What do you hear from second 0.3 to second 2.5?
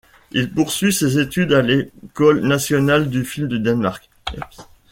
Il poursuit ses études à l'École